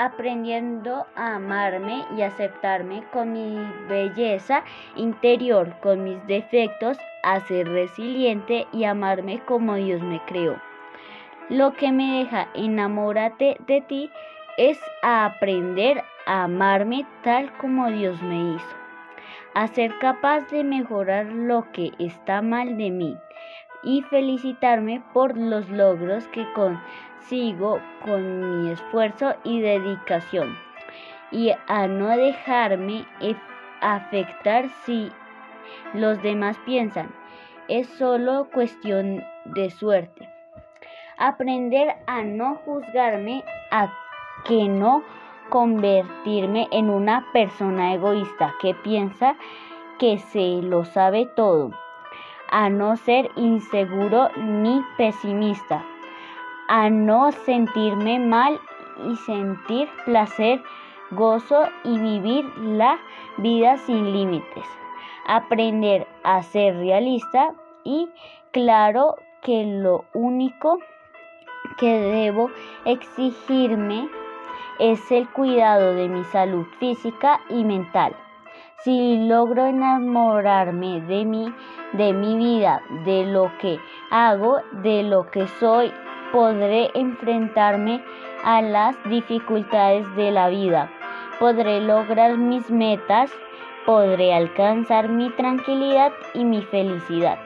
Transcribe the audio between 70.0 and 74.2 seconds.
único que debo exigirme